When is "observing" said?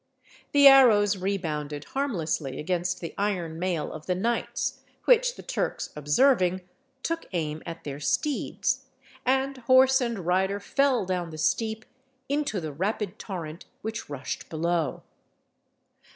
5.95-6.61